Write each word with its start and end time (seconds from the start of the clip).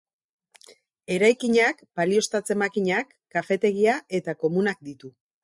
Eraikinak 1.15 1.83
balioztatze-makinak, 2.01 3.13
kafetegia 3.37 4.01
eta 4.23 4.37
komunak 4.43 4.83
ditu. 4.91 5.15